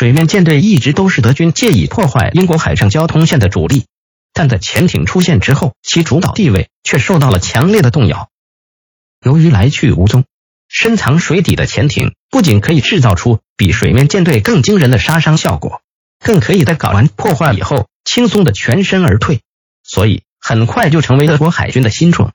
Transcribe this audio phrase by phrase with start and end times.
[0.00, 3.84] 水面舰队一直都是德军借以破坏英国海上交通线的主力，
[4.32, 8.30] 但在潜艇出现之后，其主导地位却受到了强烈的动摇。
[9.22, 10.24] 由于来去无踪，
[10.68, 15.82] 深藏水底的潜艇不仅可以制造出比水面舰队更惊人的杀伤效果，
[16.18, 19.42] 更可以在搞完破坏以后轻松的全身而退，
[19.82, 22.32] 所以很快就成为德国海军的新宠。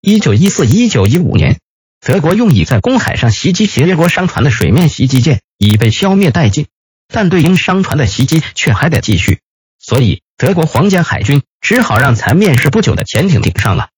[0.00, 1.60] 一九一四一九一五年，
[2.04, 6.66] 德国用以在公海上袭击协约国商船的水面袭击舰已被消灭殆尽，
[7.08, 9.40] 但对英商船的袭击却还得继续，
[9.78, 13.88] 所以德国皇家海军只好让才面世不久的潜艇顶上了。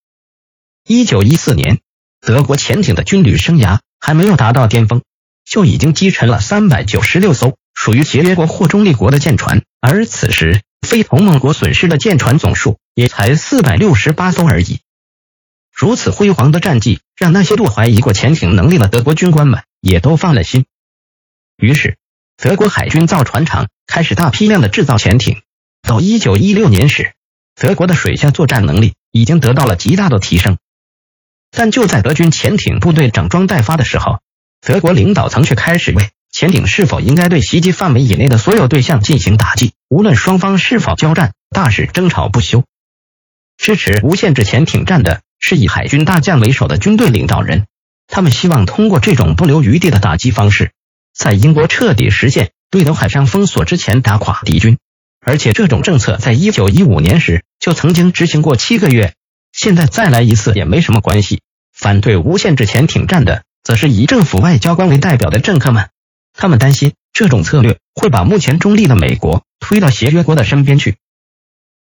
[0.87, 1.79] 一九一四年。
[2.19, 5.03] 德国潜艇的军旅生涯还没有达到巅峰，
[5.45, 14.81] 就已经击沉了三百九十六艘属于协约国或中立国的舰船，而此时非同盟国损失的舰船总数也才四百六十八艘而已。
[15.77, 20.65] 如此辉煌的战绩，让那些度怀疑过潜艇能力的德国军官们也都放了心。
[21.59, 21.99] 于是，
[22.39, 25.43] 德国海军造船厂开始大批量的制造潜艇。
[25.83, 27.13] 到一九一六年时，
[27.55, 30.57] 德国的水下作战能力已经得到了极大的提升。
[31.51, 34.21] 但就在德军潜艇部队整装待发的时候，
[34.63, 42.65] 德国领导层却开始为潜艇是否应该对袭击范围以内的所有对象进行打击，无论双方是否交战，大使争吵不休。
[43.59, 47.69] 支持无限制潜艇战的是以海军大将为首的军队领导人，
[48.09, 50.73] 他们希望通过这种不留余地的打击方式，
[51.15, 54.77] 在英国彻底实现对德海上封锁之前打垮敌军。
[55.25, 59.15] 而且这种政策在一九一五年时就曾经执行过七个月，
[59.53, 61.43] 现在再来一次也没什么关系。
[61.73, 65.91] 反对无限制潜艇战的，则是以政府外交官为代表的政客们。
[66.33, 70.97] 他们担心这种策略会把目前中立的美国推到协约国的身边去。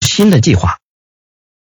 [0.02, 0.76] 新的计划，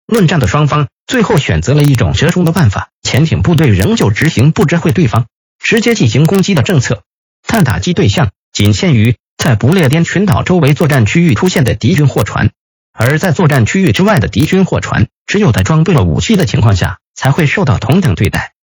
[0.07, 5.27] 论战的双方最后选择了一种折中的办法：潜艇部队仍旧执行不知会对方，
[5.59, 7.03] 直接进行攻击的政策，
[7.47, 12.51] 但打击对象仅限于在不列颠群岛周围作战区域出现的敌军货船，
[12.93, 16.99] 而在作战区域之外的敌军货船，只有在装备了武器的情况下。
[17.17, 18.55] 才会受到同等对待。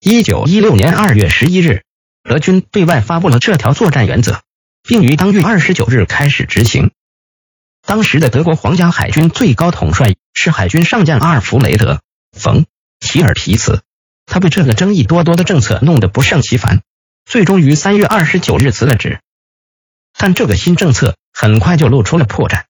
[0.00, 1.84] 一九一六年二月十一日，
[2.24, 4.40] 德军对外发布了这条作战原则，
[4.82, 6.90] 并于当月二十九日开始执行。
[7.86, 11.94] 当时的德国皇家海军最高统帅是海军上将阿尔弗雷德·
[12.32, 12.62] 冯·
[13.00, 13.82] 提尔皮茨，
[14.26, 16.82] 他被这个争议多多的政策弄得不胜其烦，
[17.24, 19.20] 最终于三月二十九日辞了职。
[20.16, 22.64] 但这个新政策很快就露出了破绽。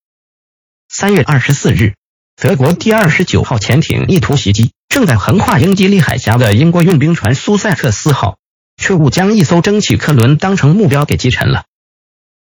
[0.89, 1.95] 三月二十四日。
[2.37, 8.39] 德国第二十九号潜艇意图袭击正在横跨英吉利海峡的英国运兵船苏塞克斯号，
[8.79, 11.67] 却误将一艘蒸汽客轮当成目标给击沉了。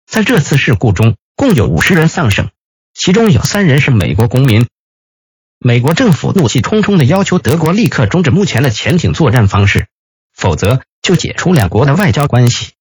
[0.10, 2.52] 在这次事故中，共有五十人丧生，
[2.94, 4.66] 其中有三人是美国公民。
[5.64, 9.86] 美国政府怒气冲冲地要求德国立刻终止目前的潜艇作战方式，
[10.34, 12.72] 否则就解除两国的外交关系。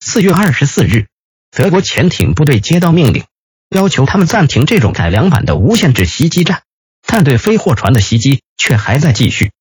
[0.00, 1.06] 四月二十四日，
[1.52, 3.22] 德国潜艇部队接到命令。
[3.70, 6.62] 要求他们暂停这种改良版的无限制袭击战，
[7.06, 9.52] 但对飞货船的袭击却还在继续。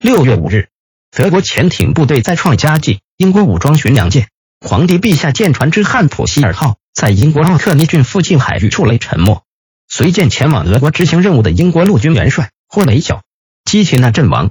[0.00, 0.68] 六月五日，
[1.12, 4.26] 德国潜艇部队再创佳绩，英国武装巡洋舰
[4.60, 9.44] “皇帝陛下”舰船之汉普希尔号在英国奥克尼郡附近海域触雷沉没，
[9.96, 13.16] 随舰前往俄国执行任务的英国陆军元帅霍雷肖·
[13.64, 14.50] 基奇纳阵亡。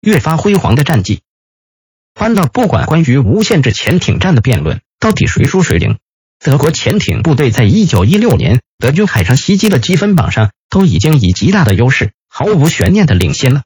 [0.00, 1.20] 越发辉煌的战绩，
[2.14, 5.98] 搬到不管关于无限制潜艇战的辩论，到底谁输谁赢？
[6.38, 13.64] 德国潜艇部队在一九一六年德军海上袭击的积分榜上，都已经以极大的优势、毫无悬念的领先了。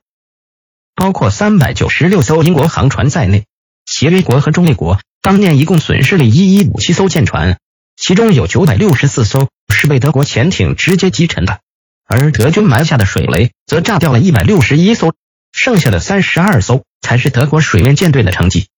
[0.97, 3.45] 包括三百九十六艘英国航船在内，
[3.87, 7.61] 协约国和中立国当年一共损失了一一五七艘舰船，
[7.95, 9.51] 其中有九百六十四艘
[9.85, 11.61] 是被德国潜艇直接击沉的，
[12.07, 15.13] 而德军埋下的水雷则炸掉了一百六十一艘，
[15.53, 18.69] 剩下的三十二艘才是德国水面舰队的成绩。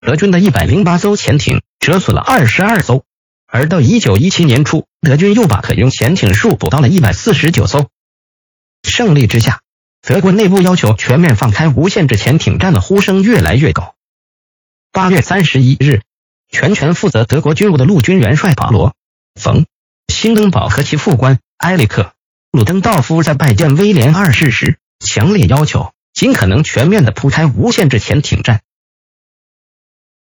[0.00, 3.04] 德军的一百零八艘潜艇折损了二十二艘，
[3.46, 7.88] 而到一九一七年初，德军又把可用潜艇数补到了一百四十九艘。
[8.82, 9.60] 胜利之下，
[10.02, 13.94] 德国内部要求全面放开无限制潜艇战的呼声越来越高。
[14.90, 16.02] 八月三十一日，
[16.50, 18.90] 全权负责德国军务的陆军元帅保罗·
[19.40, 19.62] 冯·
[20.08, 22.02] 兴登堡和其副官埃里克·
[22.50, 28.62] 鲁登道夫在拜见威廉二世时，强烈要求尽可能全面的铺开无限制潜艇战。